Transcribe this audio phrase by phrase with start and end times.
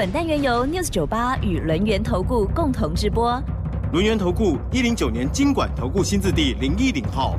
[0.00, 3.38] 本单元由 News 九八与轮源投顾共同直播。
[3.92, 7.36] 轮源投顾一零九年经管投顾新字第零一零号。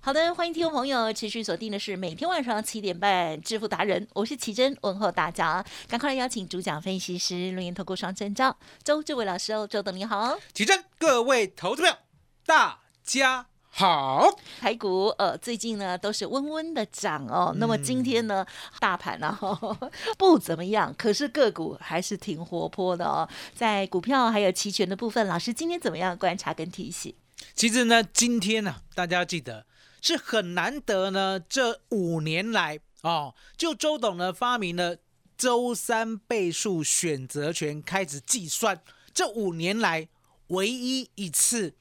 [0.00, 5.64] 好的，欢迎听众朋友持续锁定的是每天晚上七点半《致富达人》，我是奇珍，问候大家。
[5.86, 10.36] 赶快来邀请主讲分析师轮源投顾双证照周志伟老师哦，周董你好。
[10.52, 11.96] 奇珍，各位投资朋友，
[12.44, 14.28] 大家好。
[14.60, 18.44] 台股呃最近呢都是温温的涨哦，那么今天呢
[18.78, 19.38] 大盘呢、
[20.18, 23.28] 不怎么样，可是个股还是挺活泼的哦。
[23.54, 27.14] 在股票还有期权的部分，老师今天怎么样观察跟提醒？
[27.54, 29.64] 其实呢，今天呢、大家要记得
[30.02, 34.98] 是很难得呢，这五年来哦，就周董呢发明了
[35.38, 38.82] 周三倍数选择权开始计算，
[39.14, 40.08] 这五年来
[40.48, 41.74] 唯一一次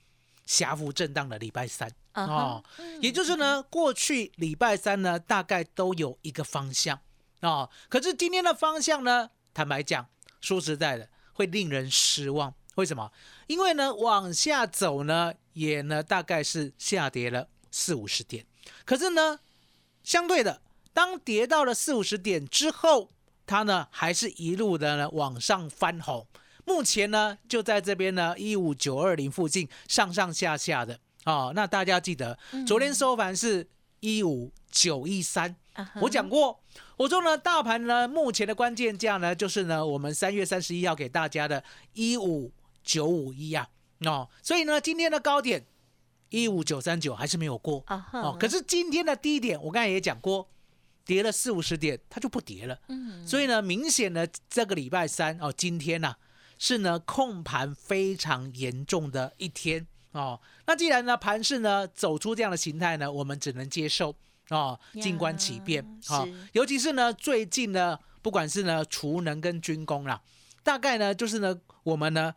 [0.50, 1.88] 狭幅震荡的礼拜三。
[2.16, 2.64] 哦，
[3.02, 7.00] 也就是呢，过去礼拜三呢，大概都有一个方向
[7.42, 10.10] 哦，可是今天的方向呢，坦白讲，
[10.42, 12.56] 说实在的，会令人失望。
[12.76, 13.12] 为什么？
[13.46, 18.44] 因为呢，往下走呢，也呢，大概是下跌了四五十点。
[18.86, 19.40] 可是呢，
[20.04, 20.62] 相对的，
[20.92, 23.12] 当跌到了四五十点之后，
[23.46, 26.28] 它呢，还是一路的呢往上翻红。
[26.70, 31.00] 目前呢，就在这边呢，一五九二零附近上上下下的。
[31.26, 31.52] 哦。
[31.56, 33.68] 那大家记得，昨天收盘是
[34.02, 35.56] 一五九一三。
[36.00, 36.62] 我讲过，
[36.96, 42.52] 我说呢，大盘呢目前的关键价呢，就是呢我们三月三十一号给大家的一五
[42.84, 43.68] 九五一啊，
[44.06, 45.66] 哦，所以呢今天的高点
[46.30, 47.82] 一五九三九还是没有过。
[47.88, 50.48] 啊哈哦，可是今天的低点我刚才也讲过，
[51.04, 53.26] 跌了四五十点，它就不跌了，嗯。
[53.26, 56.14] 所以呢明显的这个礼拜三哦，今天呢、
[56.60, 60.40] 是呢控盘非常严重的一天哦。
[60.68, 64.14] 那既然呢盘势呢走出这样的形态呢，我们只能接受
[64.50, 66.28] 哦，静观其变呀哦。
[66.52, 70.22] 尤其是呢最近呢，不管是呢储能跟军工啦，
[70.62, 72.36] 大概呢就是呢我们呢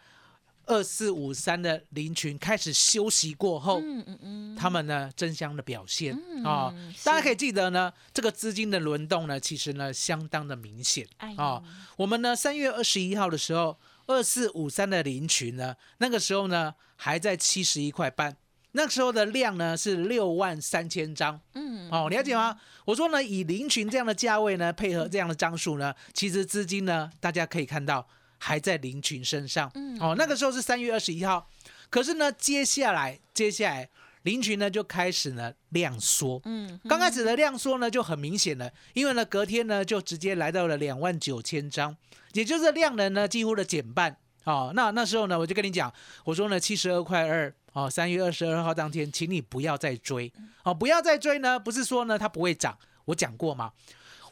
[0.67, 11.61] 二四五三的林群开始休息过后，嗯嗯嗯，他们呢争相的表现嗯啊、是大家可以记得呢，这个资金的轮动呢，其实呢相当的明显哎啊、
[11.97, 13.77] 我们呢三月二十一号的时候，
[14.13, 18.37] 二四五三的林群呢，那个时候呢还在七十一块半，
[18.73, 21.41] 那时候的量呢是六万三千张。
[21.55, 22.59] 嗯哦，了解吗？
[22.85, 28.07] 我说呢，以林群这样的价位呢，配合这样的张数呢，其实资金呢，大家可以看到
[28.39, 29.71] 还在林群身上。
[29.75, 31.49] 嗯哦，那个时候是三月二十一号，
[31.91, 33.89] 可是呢，接下来接下来
[34.23, 36.41] 林群呢就开始呢量缩。
[36.45, 41.97] 嗯刚开始的量缩呢就很明显了，因为呢隔天呢就直接来到了两万九千张，
[42.33, 44.17] 也就是量能呢几乎的减半。
[44.45, 45.93] 哦，那那时候呢我就跟你讲，
[46.25, 47.55] 我说呢七十二块二。
[47.75, 50.31] 哦，三月二十二号当天，请你不要再追
[50.63, 53.73] 哦，不要再追呢，不是说呢它不会涨，我讲过吗？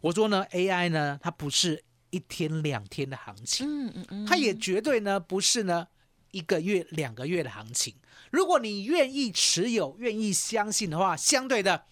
[0.02, 5.86] 我说呢 AI 呢它不是一天两天的行情，嗯嗯嗯，它也绝对呢不是呢
[6.32, 7.94] 一个月两个月的行情。
[8.30, 11.84] 如果你愿意持有、愿意相信的话，相对的，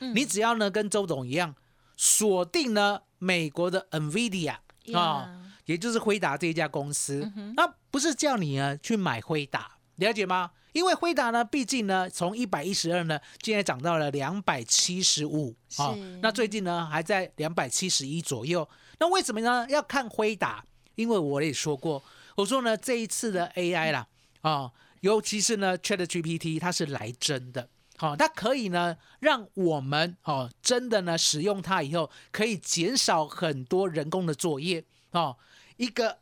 [0.00, 1.54] 嗯你只要呢跟周董一样，
[1.96, 10.50] 锁定呢美国的 NVIDIA 啊、呀也就是辉达这一家公司，那不是叫你呢去买辉达，了解吗？
[10.72, 18.66] 因为辉达呢，毕竟呢，从一百一十二呢，现在涨到了两百七十五啊，那最近呢还在两百七十一左右。
[18.98, 19.66] 那为什么呢？
[19.68, 20.64] 要看辉达？
[20.94, 22.02] 因为我也说过，
[22.36, 24.06] 我说呢，这一次的 AI 啦，
[24.40, 24.70] 啊、
[25.02, 27.68] 尤其是呢 ChatGPT，它是来真的。
[27.98, 35.36] 好、它可以呢，让我们哦，真的呢，使用它以后，可以减少很多人工的作业哦。
[35.76, 36.18] 一个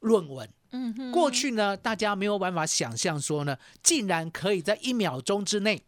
[0.00, 5.84] 论文，嗯哼过去呢，大家没有办法想象说呢，竟然可以在一秒钟之内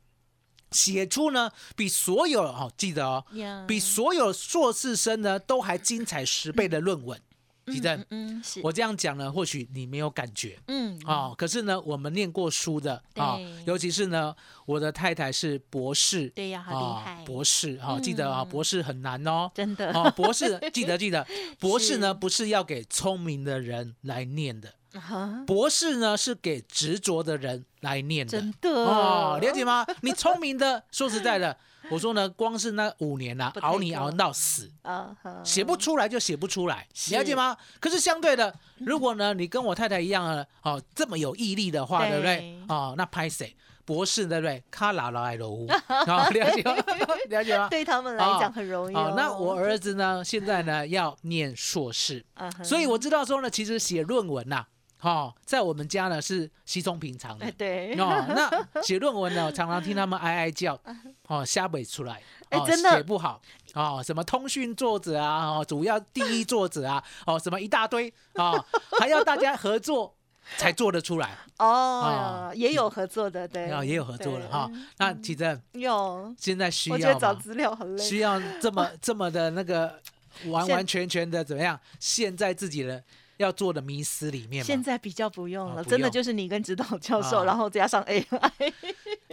[0.71, 7.21] 写出呢，比所有哦，记得哦，呀比所有硕士生呢都还精彩十倍的论文。
[7.67, 14.35] 吉正，嗯是我这样讲呢，或许你没有感觉，嗯哦，可是呢，我们念过书的啊、对尤其是呢，
[14.67, 19.51] 我的太太是博士，对呀好厉啊害博士啊、记得啊，嗯博士很难哦。
[19.55, 21.27] 真的哦，博士记得记得，
[21.59, 28.31] 博士呢不是要给聪明的人来念的，啊博士呢是给执着的人来念的。
[28.31, 29.85] 真的哦，了解吗？
[30.03, 31.57] 你聪明的，说实在的，
[31.91, 37.57] 我说呢，光是那五年呐、不太够熬你熬到死，啊哈写不出来就写不出来，是了解吗？
[37.81, 42.59] 可是相对的，如果呢你跟我太太一样呢，哦这么有毅力的话，对不对对？
[42.69, 43.55] 哦，那拍谁？
[43.85, 44.61] 博士对不对？
[44.69, 46.75] 卡拉拉爱罗好 了解吗？
[47.31, 47.69] 了解吗？
[47.69, 52.25] 对他们来讲很容易哦哦。，那我儿子呢，现在呢要念硕士，
[52.65, 54.67] 所以我知道说呢，其实写论文呐、
[55.07, 57.51] 哦，在我们家呢是稀松平常的哎。
[57.53, 60.77] 对， 哦，那写论文呢，常常听他们哀哀叫，
[61.29, 62.21] 哦，瞎背出来，哦，
[62.51, 63.41] 哎真的写不好，
[63.75, 68.65] 哦，什么通讯作者啊，哦，主要第一作者啊， 哦，什么一大堆，哦，
[68.99, 70.13] 还要大家合作
[70.57, 74.71] 才做得出来，哦，也有合作的，对，啊，也有合作了对哈。
[74.99, 77.33] 那其实有，现在需我觉得找？
[77.33, 78.03] 资料很累。
[78.03, 80.01] 需要这么这么的那个
[80.47, 81.79] 完完全全的怎么样？
[82.01, 83.03] 陷在自己的
[83.39, 84.83] 要做的迷思里面现。
[84.83, 88.73] 在比较不用了，真的就是你跟指导教授，啊然后加上 AI，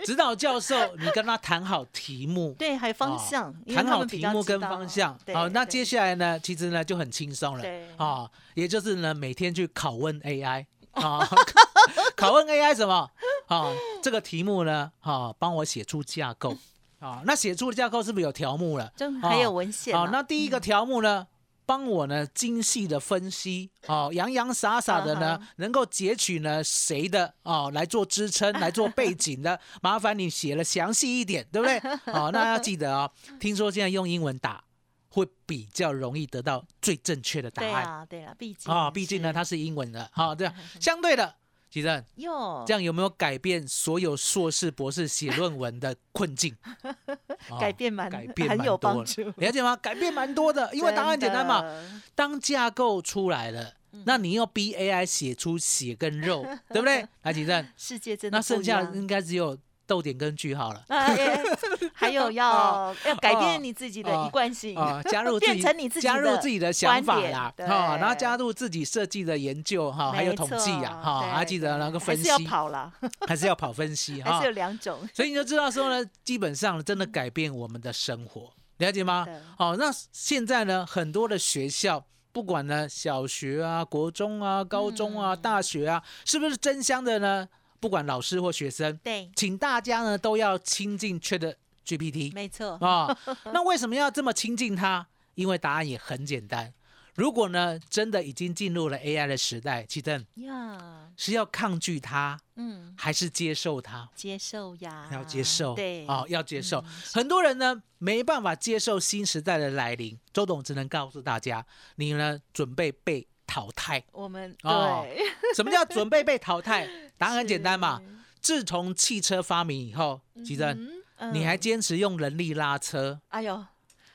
[0.03, 5.15] 指导教授，你跟他谈好题目，对，还有方哦向，谈好题目跟方向。
[5.23, 7.61] 对好，那接下来呢，其实呢就很轻松了。
[7.61, 11.19] 对啊，也就是呢每天去拷问 AI 啊，
[12.17, 13.11] 拷问 AI 什么？
[13.47, 13.71] 啊，
[14.01, 16.57] 这个题目呢，啊，帮我写出架构。
[16.99, 18.91] 啊，那写出的架构是不是有条目了？
[18.95, 21.27] 就还有文献好，啊那第一个条目呢，
[21.65, 31.77] 帮我呢精细的分析，哦， 洋洋洒洒的呢嗯，能够截取呢谁的哦来做支撑， 来做背景的，麻烦你写了详细一点，对不对？
[32.13, 34.63] 哦，那要记得哦，听说现在用英文打
[35.10, 41.36] 会比较容易得到最正确的答案对啊，对啊，毕竟啊，毕竟呢它是英文的，好，这样相对的。
[41.73, 46.55] 其正，哟，这样有没有改变所有硕士、博士写论文的困境？
[47.49, 49.75] 哦改变蛮改变蛮多了帮助，了解吗？
[49.77, 51.65] 改变蛮多的，因为答案简单嘛。
[52.13, 57.07] 当架构出来了，嗯那你要逼 AI 写出血跟肉， 对不对？
[57.23, 60.85] 来，几正，世界真的那剩下应该只有逗点跟句号了。
[61.94, 72.94] 还有要要改哦变你自己的哦一贯性啊、 加入自己变成你自己加入自己的想法啦，对哈、然后加入自己设计的研究哈、还有没统计呀，哈、对还记得那个分析还是要跑了，
[73.27, 79.35] 还是要跑分析哈还是有，两种，所以你就知道说呢，基本上真的改变我们的生活，了解吗对？
[79.57, 82.06] 好、那现在呢，很多的学校。
[82.33, 87.47] 不管呢，小学啊、国中啊、高中啊、嗯大学啊，是不是争相的呢？
[87.80, 91.53] 不管老师或学生，对，请大家呢都要亲近 Chat
[91.85, 93.18] GPT 没错，啊。
[93.45, 95.07] 那为什么要这么亲近它？
[95.35, 96.74] 因为答案也很简单。
[97.15, 104.09] 如果呢真的已经进入了 AI 的时代，其正呀，是要抗拒它，嗯，还是接受它？
[104.15, 106.80] 接受呀，要接受，对，哦，要接受。
[106.80, 111.63] 嗯很多人呢没办法接受新时代的来临，周董只能告诉大家，
[111.97, 114.03] 你呢准备被淘汰。
[114.12, 115.24] 我们哦对，
[115.56, 116.89] 什么叫准备被淘汰？
[117.18, 118.01] 答案很简单嘛，
[118.41, 120.69] 自从汽车发明以后，其正。
[120.71, 123.65] 嗯你还嗯坚持用人力拉车哎呦，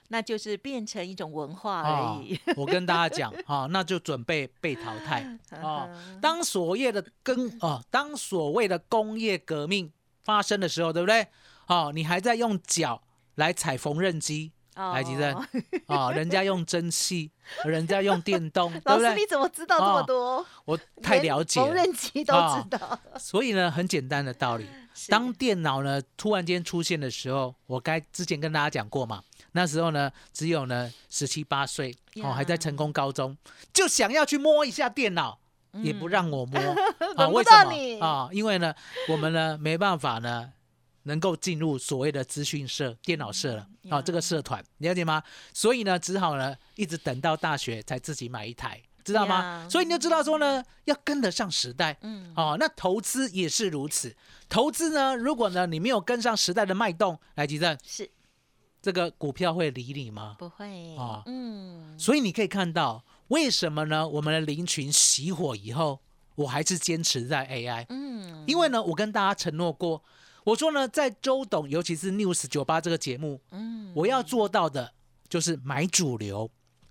[0.08, 2.38] 那就是变成一种文化啊而已。
[2.56, 5.24] 我跟大家讲啊， 那就准备被淘汰
[5.62, 5.88] 哦。
[6.20, 9.90] 当所谓的跟哦，当所谓的工业革命
[10.24, 11.26] 发生的时候，对不对？
[11.66, 13.02] 哦，你还在用脚
[13.34, 15.44] 来踩缝纫机，来吉正哦
[15.94, 17.30] 啊，人家用蒸汽，
[17.64, 19.26] 人家用电动， 对不老师，你？
[19.26, 20.46] 怎么知道这么哦多？
[20.64, 22.98] 我太连了解了，缝纫机都哦知道。
[23.18, 24.66] 所以呢，很简单的道理。
[24.98, 29.22] 是当电脑呢突然间出现的时候，我该之前跟大家讲过嘛，
[29.52, 33.36] 那时候呢只有呢十七八岁哦，还在成功高中，
[33.72, 35.38] 就想要去摸一下电脑，
[35.82, 36.60] 也不让我摸
[37.16, 37.28] 啊？
[37.28, 38.28] 为什么啊？
[38.32, 38.74] 因为呢
[39.08, 40.52] 我们呢没办法呢。
[41.04, 45.22] 能够进入所谓的资讯社、电脑社了啊，这个社团了解吗？
[45.54, 49.68] 所以呢，只好呢一直等到大学才自己买一台，知道吗呀？
[49.68, 51.96] 所以你就知道说呢，要跟得上时代。
[52.02, 54.14] 嗯，哦，那投资也是如此。
[54.50, 58.10] 投资呢，如果呢你没有跟上时代的脉动，来吉正，是
[58.82, 60.36] 这个股票会理你吗？
[60.38, 64.06] 不会啊嗯，所以你可以看到，为什么呢？
[64.06, 66.00] 我们的林群熄火以后，
[66.34, 70.04] 我还是坚持在 AI，嗯，因为呢，我跟大家承诺过，
[70.44, 74.92] 我说呢，在周董，尤其是 News 九八这个节目，嗯，我要做到的
[75.28, 76.50] 就是买主流，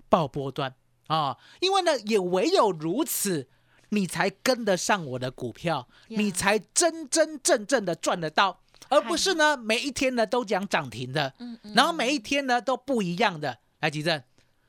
[0.09, 0.75] 爆波段
[1.07, 3.47] 啊，因为呢，也唯有如此，
[3.89, 11.73] 你才跟得上我的股票，呀你才真真正正的赚得到，而不是呢每一天呢都讲涨停的，嗯，嗯。
[11.73, 13.59] 然后每一天呢都不一样的。
[13.79, 14.21] 来，吉正，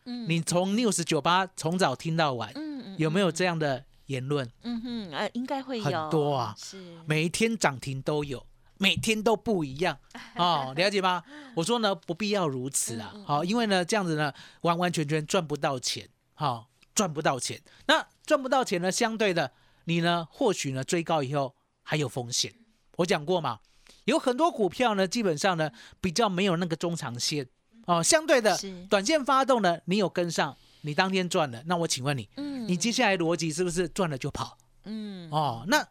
[0.05, 0.29] 嗯。
[0.29, 4.51] 你从 News 九八从早听到晚，嗯嗯有没有这样的言论？
[4.63, 6.55] 嗯哼，呃，应该会有很多啊。
[6.57, 6.81] 是。
[7.07, 9.99] 每一天涨停都有，每天都不一样。
[10.37, 11.23] 哦，了解吗？
[11.57, 17.61] 我说呢，不必要如此啊，嗯好、因为呢，这样子呢，完完全全赚不到钱，好、赚不到钱。
[17.89, 19.51] 那赚不到钱呢，相对的，
[19.85, 22.55] 你呢，或许呢，追高以后还有风险。
[22.99, 23.59] 我讲过嘛，
[24.05, 25.69] 有很多股票呢，基本上呢
[26.01, 27.49] 比较没有那个中长线
[27.87, 28.57] 哦，相对的
[28.89, 34.57] 短线发动呢，你有跟上，你当天赚了，那我请问你，嗯你接下来逻辑是不是赚了就跑？
[34.85, 35.85] 嗯哦，那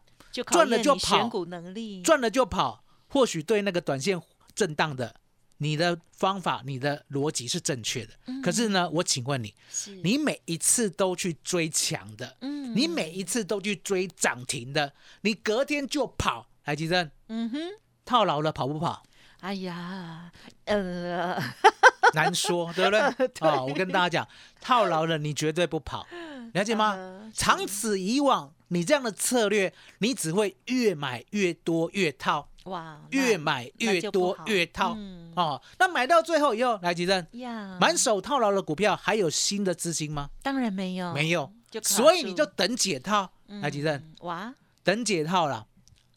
[0.46, 4.18] 赚了就跑选股能力，赚了就跑，或许对那个短线
[4.54, 5.14] 震荡的，
[5.58, 8.12] 你的方法、你的逻辑是正确的。
[8.42, 9.54] 可是呢，我请问你，
[10.02, 12.58] 你每一次都去追强的，嗯。
[12.76, 17.58] 你每一次都去追涨停的，你隔天就跑，台积电嗯哼，
[18.04, 19.02] 套牢了跑不跑？
[19.40, 20.30] 哎呀，
[20.66, 21.42] 呃，
[22.12, 23.00] 难说，对不对？
[23.48, 24.28] 啊、我跟大家讲，
[24.60, 26.06] 套牢了你绝对不跑，
[26.52, 26.90] 了解吗？
[26.92, 34.94] 呃长此以往，你这样的策略，你只会越买越多越套，哇，越那买越多越套。
[34.96, 40.30] 嗯哦，那买到最后以后，来吉正，呀，满手套牢的股票，还有新的资金吗？
[40.42, 43.30] 当然没有，没有，所以你就等解套。
[43.62, 45.66] 来吉正，嗯哇，等解套了，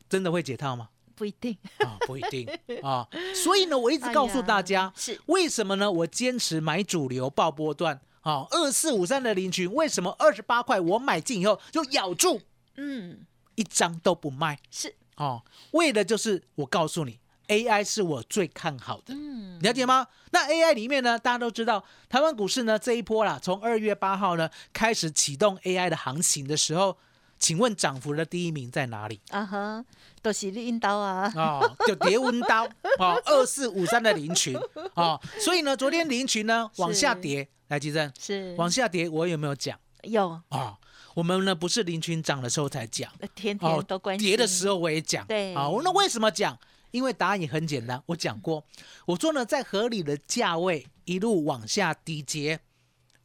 [0.10, 0.89] 真的会解套吗？
[1.15, 2.48] 不一定，啊，不一定
[2.81, 3.08] 啊。
[3.36, 5.91] 所以呢，我一直告诉大家哎，是为什么呢？
[5.91, 8.01] 我坚持买主流爆波段。
[8.22, 12.39] 啊，二四五三的林群，为什么二十八块我买进以后就咬住，
[12.75, 14.60] 嗯一张都不卖？
[14.70, 20.08] 是哦，为的就是我告诉你，AI 是我最看好的，嗯了解吗？
[20.32, 26.98] 那 AI 里面呢，大家都知道，台湾股市呢这一波啦，从二月八号呢开始启动 AI 的行情的时候，
[27.38, 29.22] 请问涨幅的第一名在哪里？
[29.30, 29.86] 啊哈，
[30.24, 32.66] 都是你引导啊，哦，就蝶温刀
[32.98, 34.58] 哦，二四五三的林群
[34.96, 40.78] 哦，所以呢，昨天林群呢往下跌，来吉正是往下跌，我有没有讲有啊、哦？
[41.15, 44.27] 我们呢不是林群涨的时候才讲，呃天哦天都关心。
[44.27, 45.53] 跌的时候我也讲，对。
[45.53, 46.58] 啊、那为什么讲？
[46.91, 48.65] 因为答案也很简单，我讲过，
[49.06, 52.60] 我说呢，在合理的价位一路往下低接，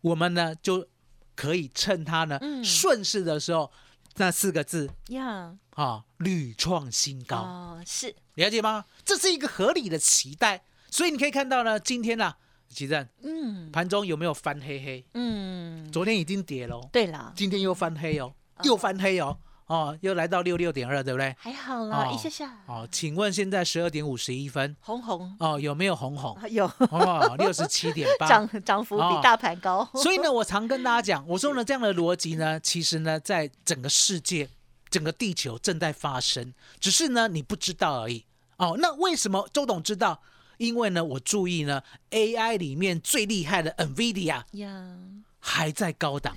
[0.00, 0.86] 我们呢就
[1.34, 2.62] 可以趁它呢、嗯。
[2.64, 3.72] 顺势的时候，
[4.18, 4.88] 那四个字。
[5.08, 7.36] 呀，啊，屡创新高。
[7.38, 8.14] 哦是。
[8.34, 8.84] 了解吗？
[9.04, 12.38] 这是一个合理的期待，所以你可以看到呢，今天呢、啊，
[12.76, 13.70] 奇正嗯。
[13.72, 15.04] 盘中有没有翻黑黑？
[15.14, 21.34] 嗯，昨天已经跌了哦，对了，今天又翻黑哦，又翻黑哦，哦，又来到六六点二，对不对？
[21.38, 22.14] 还好啦，哦。
[22.14, 22.58] 一下下。
[22.66, 24.76] 哦，请问现在十二点五十一分？
[24.80, 25.36] 红红。
[25.40, 26.38] 哦，有没有红红？
[26.50, 26.64] 有。
[26.90, 28.26] 哦，六十七点八。
[28.28, 29.14] 涨涨幅哦。
[29.16, 34.48] 比大盘高，所以呢，我常跟大家讲，我说呢，这样的逻辑呢，其实呢，在整个世界、
[34.88, 38.24] 整个地球正在发生，只是呢你不知道而已。
[38.58, 40.20] 哦，那为什么周董知道？
[40.58, 44.96] 因为呢，我注意呢，AI 里面最厉害的 NVIDIA 呀，
[45.38, 46.36] 还在高档，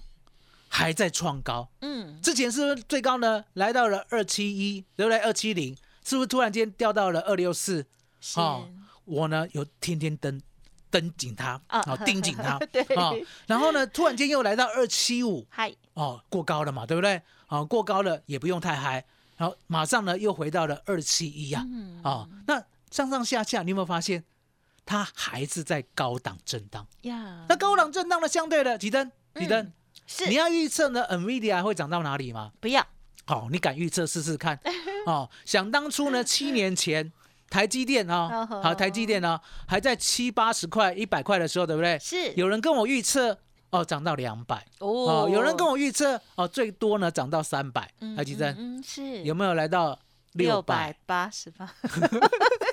[0.68, 1.70] 还在创高。
[1.82, 3.44] 嗯之前是不是最高呢？
[3.54, 5.18] 来到了二七一，对不对？
[5.20, 7.86] 二七零，是不是突然间掉到了二六四？
[8.22, 8.68] 是哦，
[9.06, 10.42] 我呢有天天登
[10.92, 17.22] 登紧它，啊哦， 盯紧它， 对哦，然后呢，突然间又来到二七五，嗨哦，过高了嘛，对不对？
[17.48, 19.04] 哦，过高了也不用太嗨，
[19.38, 22.62] 然后马上呢又回到了二七一呀，嗯哦，那
[22.92, 24.24] 上上下下，你有没有发现
[24.86, 26.86] 它还是在高档震荡？
[27.02, 29.74] 呀，那高档震荡的相对的，几灯几灯，嗯
[30.08, 32.52] 是你要预测呢，NVIDIA 会涨到哪里吗？
[32.60, 32.86] 不要
[33.26, 34.60] 好、你敢预测试试看？
[35.06, 37.12] 哦，想当初呢， 七年前
[37.48, 42.00] 台积电啊、哦好，台积电呢、还在七八十块、一百块的时候，对不对？
[42.00, 43.38] 是有人跟我预测
[43.70, 47.92] 哦，涨到两百哦，有人跟我预测哦，最多呢涨到三百。
[48.18, 50.00] 台积电嗯嗯是有没有来到
[50.34, 50.96] 六百？
[51.06, 51.72] 八十八，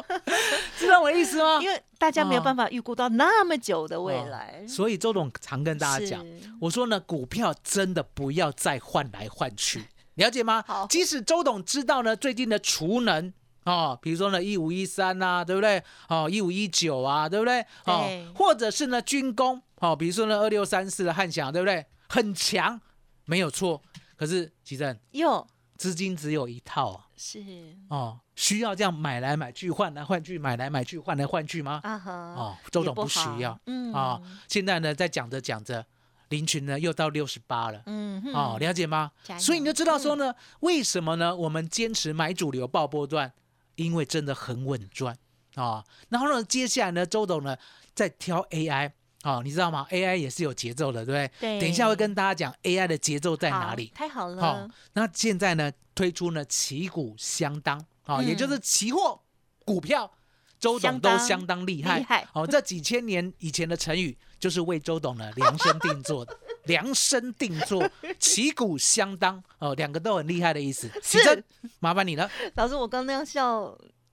[0.78, 1.60] 知道我的意思吗？
[1.60, 6.26] 因为大家没有哦办法预估到那么久的未来，所以周董常跟大家讲，
[6.60, 9.84] 我说呢，股票真的不要再换来换去，
[10.14, 10.86] 了解吗好？
[10.86, 13.32] 即使周董知道呢，最近的储能。
[13.64, 15.80] 哦，比如说呢，一五一三呐，对不对？
[16.08, 17.64] 哦，一五一九啊，对不对？
[17.86, 21.86] 哦，或者是呢，军工，哦，比如说呢，二六三四的汉翔，对不对？
[22.08, 22.80] 很强，
[23.24, 23.80] 没有错。
[24.16, 27.42] 可是其正哟资金只有一套啊，是。
[27.88, 31.80] 哦，需要这样买来买去，换来换去，买来买去，换来换去吗？
[31.82, 32.12] 啊哈。
[32.12, 33.58] 哦，周也董不需要。
[33.66, 33.92] 嗯。
[33.92, 35.84] 啊、现在呢，在讲着讲着，
[36.28, 37.82] 林群呢又到六十八了。
[37.86, 38.32] 嗯哼。
[38.32, 39.10] 哦，了解吗？
[39.38, 41.34] 所以你就知道说呢，为什么呢？
[41.34, 43.32] 我们坚持买主流爆波段，
[43.74, 45.16] 因为真的很稳赚。
[45.54, 47.56] 啊、然后呢，接下来呢，周董呢
[47.94, 51.30] 在挑 AI 啊、你知道吗？AI 也是有节奏的，对不对？
[51.40, 53.90] 对等一下会跟大家讲 AI 的节奏在哪好里。
[53.94, 59.20] 太好了好、那现在呢推出呢旗鼓相当啊、嗯也就是期货
[59.64, 60.10] 股票，
[60.58, 61.98] 周董都相当厉害。
[61.98, 67.88] 厉害哦，这几千年以前的成语就是为周董呢量身定做的，量身定做，
[68.18, 70.88] 旗鼓相当哦，两个都很厉害的意思。
[71.00, 71.44] 是奇珍，
[71.78, 73.66] 麻烦你了，老师，我刚那样笑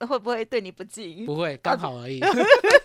[0.08, 1.26] 会不会对你不敬？
[1.26, 2.20] 不会，刚好而已。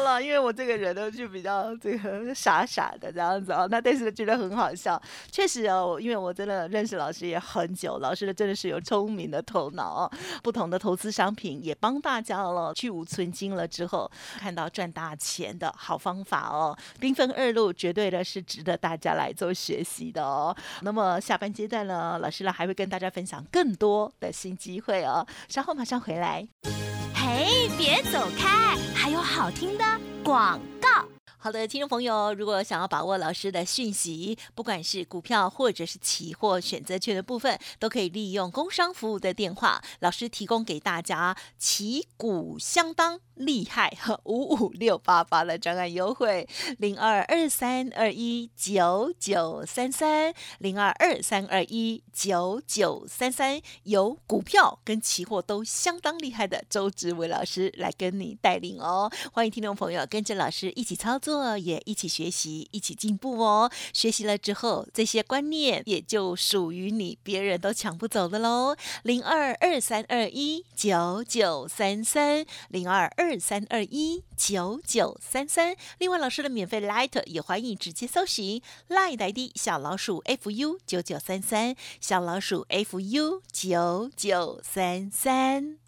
[0.00, 5.00] 了，因为我这个人呢就比较这个傻傻的这样子哦，那但是觉得很好笑。
[5.30, 10.12] 确实哦，因为我真的认识老师也很久，老师呢真的是有聪明的头脑哦，
[10.42, 20.56] 不同的投资商品也帮大家了去无存金了之后，看到赚大钱的好方法哦，缤纷二路绝对的是值得大家来做学习的哦。
[20.82, 26.97] 那么下半阶段呢，老师呢还会跟大家分享更多的新机会哦，稍后马上回来。
[27.78, 29.84] 别走开，还有好听的
[30.24, 31.17] 广告。
[31.40, 61.27] 好的，听众朋友，如果想要把握老师的讯息，不管是股票或者是期货、选择权的部分，都可以利用工商服务的电话，老师提供给大家旗鼓相当厉害和 五五六八八的专案优惠，零二二三二一九九三三零二二三二一九九三三，有股票跟期货都相当厉害的周志伟老师来跟你带领哦，欢迎听众朋友跟着老师一起操作。
[61.28, 63.70] 作也一起学习，一起进步哦。
[63.92, 68.74] 学习了之后，这些观念也就属于你，别人都抢不走的喽。
[69.02, 75.76] 零二二三二一九九三三，零二二三二一九九三三。
[75.98, 85.87] 另外，老师的免费 Light 也欢迎直接搜寻 Light 的小老鼠 fu 九九三三，小老鼠 fu 九九三三。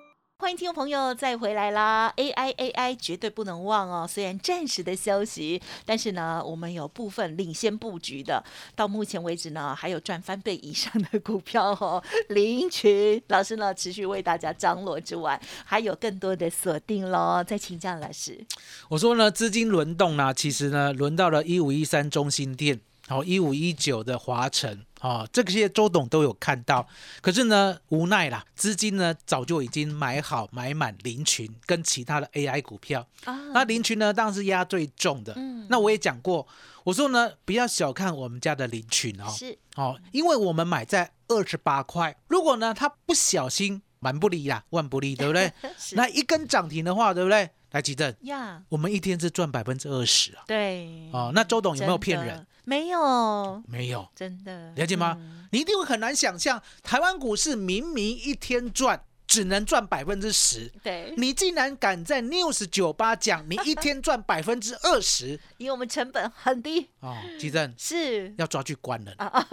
[0.41, 4.07] 欢迎听众朋友再回来啦！AI AI 绝对不能忘哦。
[4.09, 8.43] 虽然暂时的休息，但是呢，我们有部分领先布局的，
[8.75, 12.03] 到目前为止呢，还有赚翻倍以上的股票哦。
[12.29, 17.43] 林群老师呢，持续为大家张罗之外，还有更多的锁定喽。
[17.43, 18.43] 再请教老师，
[18.89, 24.85] 我说呢，资金轮动呢，其实呢，轮到了一五一三中心店，好一五一九的华晨。
[25.01, 26.87] 哦，这些周董都有看到，
[27.21, 33.33] 可是呢，无奈啦，资金呢早就已经买好买满林群跟其他的 AI 股票啊。
[33.51, 35.33] 那林群呢，当然是压最重的。
[35.35, 36.47] 嗯，那我也讲过，
[36.83, 39.25] 我说呢，不要小看我们家的林群哦。
[39.35, 45.51] 是哦，因为我们买在二十八块，如果呢，他不小心满不利啦，万不利，对不对？
[45.93, 47.49] 那一根涨停的话，对不对？
[47.71, 50.43] 来，吉正呀，我们一天是赚百分之二十啊。
[50.47, 51.09] 对。
[51.13, 52.45] 哦，那周董有没有骗人？
[52.63, 54.71] 没有，没有，真的。
[54.75, 55.17] 了解吗？
[55.51, 66.89] 你一定会很难想象，台湾股市明明一天赚只能赚百分之十，对，你竟然敢在 news 酒吧讲你一天赚百分之二十， 因为我们成本很低。
[66.99, 67.17] 哦。
[67.39, 68.33] 基正是。
[68.37, 69.47] 要抓去关人啊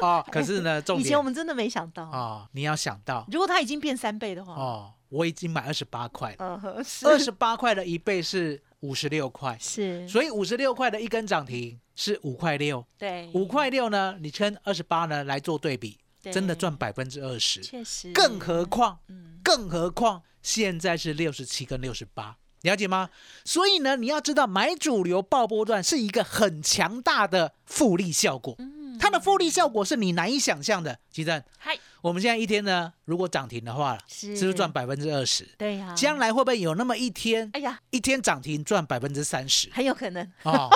[0.00, 0.22] 啊！
[0.30, 1.06] 可是呢，重点。
[1.06, 2.04] 以前我们真的没想到。
[2.04, 4.54] 啊，你要想到，如果他已经变三倍的话。
[4.54, 6.60] 哦，我已经买二十八块了，
[7.04, 8.60] 二十八块的一倍是。
[8.82, 15.96] 五十六块 是，所以五十六块的一根涨停是五块六，对，五块六呢，你跟二十八呢来做对比，
[16.32, 23.08] 真的赚百分之二十，确实，更何况，嗯，更何况现在是六十七跟六十八，了解吗？
[23.44, 31.78] 所以呢，你要知道买主流爆波段是一个很强大的复利效果，嗯，它的复利效果是你难以想象的，吉正，嗨。
[32.02, 35.48] 我们现在一天呢，如果涨停的话，是不是赚百分之二十？
[35.56, 35.94] 对呀。
[35.96, 37.48] 将来会不会有那么一天？
[37.52, 39.70] 哎呀，一天涨停赚百分之三十？
[39.72, 40.68] 很有可能哦。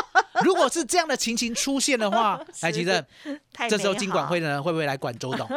[0.44, 3.04] 如果是这样的情形出现的话，来吉正，
[3.68, 5.48] 这时候金管会的人会不会来管周董？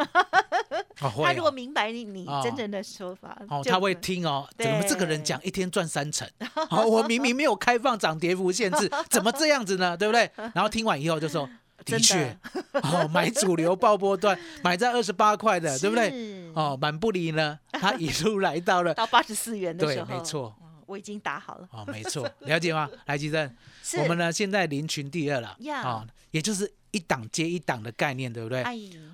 [0.96, 4.48] 他如果明白你你真正的说法，哦，他会听哦。
[4.58, 6.28] 怎么这个人讲一天赚三成？
[6.68, 9.96] 好， 我明明没有开放涨跌幅限制，怎么这样子呢？
[9.96, 10.28] 对不对？
[10.52, 11.48] 然后听完以后就说。
[11.84, 12.36] 的确，
[12.82, 16.50] 哦，买主流爆波段，买在二十八块的，对不对？
[16.54, 20.54] 哦，满不离呢，它 一路来到了到八十四元的时候，对，没错，
[20.86, 21.68] 我已经打好了。
[21.72, 22.88] 哦，没错，了解吗？
[23.06, 23.50] 来，吉正，
[23.98, 28.64] 我们呢现在林群第二了，啊，也就是一档接一档的概念，对不对？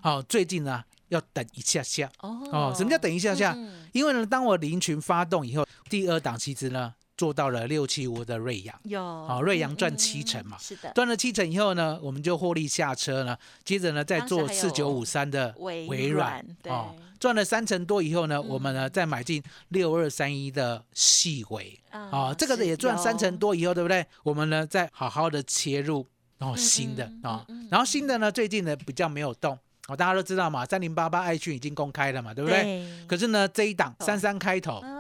[0.03, 2.75] 好，最近呢要等一下下哦哦。
[2.77, 3.53] 什么叫等一下下？
[3.57, 10.57] 嗯因为呢，当我林群发动以后，第二档其实呢做到了六七五的瑞阳，有好瑞阳赚七成嘛。
[10.61, 22.01] 是的，赚了七成以后呢，我们就获利下车呢，接着呢再做四九五三的微微软哦，赚了三成多以后呢，嗯我们呢再买进六二三一的细微啊。
[22.11, 24.05] 啊，这个也赚三成多以后，对不对？
[24.23, 26.07] 我们呢再好好的切入
[26.39, 32.63] 然后新的嗯啊然后新的呢最近呢比较没有动，哦，大家都知道嘛，三零八八爱讯已经公开了嘛，对不对？
[32.63, 33.07] 对。
[33.07, 34.05] 可是呢这一档哦。
[34.05, 34.96] 三三开头哦，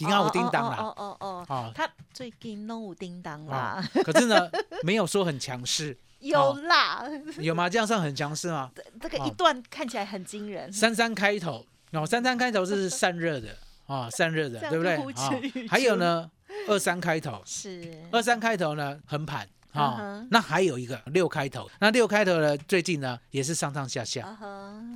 [0.00, 0.76] 今天有叮当啦。
[0.78, 3.56] 哦哦哦哦，啊他最近弄有叮当啦。
[3.56, 4.50] 啊，，可是呢
[4.82, 7.04] 没有说很强势，有啦，
[7.38, 7.68] 有吗？
[7.68, 8.70] 这样算很强势吗？
[8.98, 13.48] 这个哦一段看起来很惊人，三三开头，哦，三三开头是散热的。
[13.86, 15.66] 啊，散热的对不对？
[15.68, 16.30] 还有呢，
[16.68, 17.92] 二三开头，是。
[18.10, 24.22] 二三开头呢横盘嗯啊哼，那还有一个六开头，那六开头呢最近呢也是上上下下，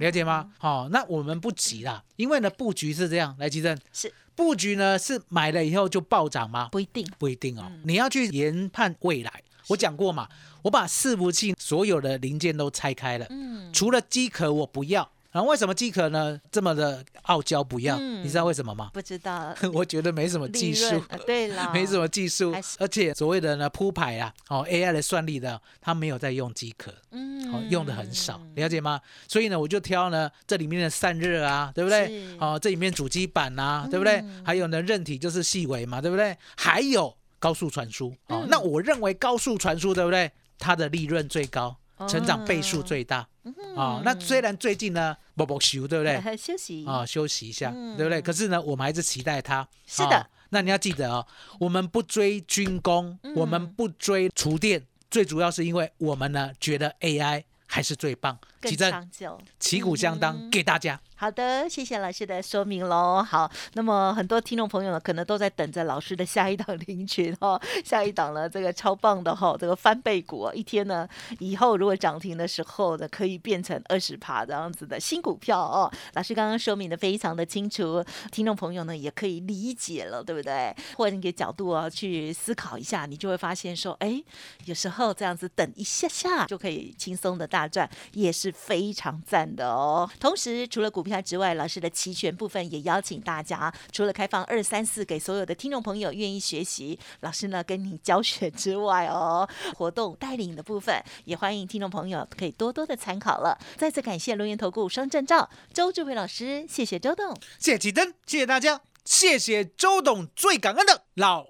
[0.01, 0.51] 了解吗？
[0.59, 6.69] 好，那我们不急啦，因为呢布局是这样，来吉正是布局呢是买了以后就暴涨吗？
[6.73, 9.43] 不一定，不一定哦，嗯你要去研判未来。
[9.69, 10.29] 我讲过嘛，
[10.63, 15.11] 我把伺服器所有的零件都拆开了，嗯，除了机壳我不要。
[15.35, 17.97] 然后为什么机壳呢这么的傲娇不要？
[17.99, 18.91] 嗯你知道为什么吗？
[18.95, 29.01] 不知道 我觉得没什么技术对了， 没什么技术，而且所谓的呢铺排啊，哦 AI 的算力的，它没有在用机壳，嗯，哦用的很少，了解吗？
[29.27, 32.37] 所以呢，我就挑呢这里面的散热啊，对不对？
[32.39, 34.43] 哦，这里面主机板啊，对不对嗯？
[34.47, 36.37] 还有呢韧体就是细微嘛，对不对？
[36.57, 40.31] 还有高速传输哦嗯，那我认为高速传输对不对？
[40.57, 41.77] 它的利润最高，
[42.09, 43.27] 成长倍数最大
[43.75, 44.01] 哦。
[44.05, 46.37] 那虽然最近呢，不不休，对不对？
[46.37, 48.21] 休息啊，休息一下，嗯对不对？
[48.23, 49.67] 可是呢，我们还是期待它。
[49.87, 51.27] 是的啊那你要记得哦，
[51.59, 58.39] 我们不追军工，嗯我们不追厨电，最主要是因为我们呢觉得 AI 还是最棒。
[58.65, 59.39] 更奇正长久。
[59.61, 60.99] 旗鼓相当，嗯给大家。
[61.17, 63.23] 好的，谢谢老师的说明喽。
[63.23, 75.91] 好，那么很多听众朋友呢，可能都在等着老师的下一档领群哦， 下一档呢，这个超棒的哈、这个翻倍股、哦，一天呢以后如果涨停的时候呢，可以变成二十趴这样子的新股票哦。
[76.15, 80.75] 老师刚刚说明的非常的清楚，听众朋友呢也可以理解了，对不对？
[80.97, 84.23] 换一个角度啊去思考一下，你就会发现说，哎，
[84.65, 90.09] 有时候这样子等一下下就可以轻松的大赚，也是非常赞的哦。
[90.21, 103.59] 同时，除了股票之外，老师的期权部分也邀请大家，除了开放二三四给所有的听众朋友愿意学习，老师呢跟你教学之外哦，活动带领的部分也欢迎听众朋友可以多多的参考了。
[103.77, 107.35] 再次感谢龙岩投顾双证照周志伟老师，谢谢周董。
[107.59, 111.47] 谢谢启灯，谢谢大家，谢谢周董，最感恩的老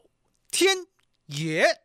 [0.51, 0.87] 天
[1.27, 1.81] 爷。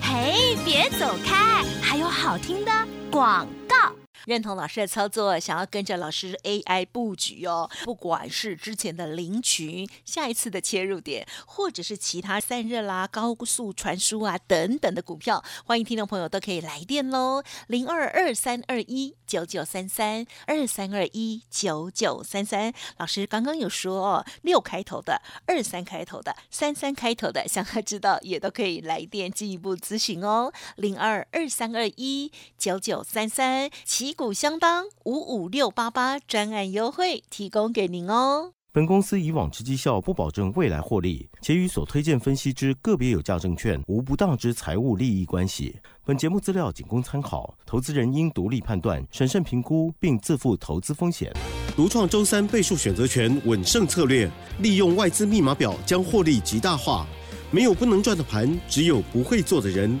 [0.00, 2.70] 嘿，别走开，还有好听的
[3.10, 3.95] 广告。
[4.26, 22.74] 认同老师的操作，想要跟着老师 AI 布局哦，不管是之前的林群、下一次的切入点，或者是其他散热啦、高速传输啊等等的股票，欢迎听众朋友都可以来电喽，零二二三二一九九三三二三二一九九三三。
[22.96, 38.52] 老师刚刚有说哦，六开头的、二三开头的、三三开头的，想要知道也都可以来电进一步咨询哦，零二二三二一九九三三，旗鼓相当，五五六八八专案优惠提供给您哦。
[38.72, 45.76] 本公司以往之绩效不保证未来获利，且与所推荐分析之个别有价证券无不当之财务利益关系。
[46.02, 51.30] 本节目资料仅供参考，投资人应独立判断、审慎评估，并自负投资风险。
[51.76, 57.06] 独创周三倍数选择权稳胜策略，利用外资密码表将获利极大化。
[57.50, 60.00] 没有不能赚的盘，只有不会做的人。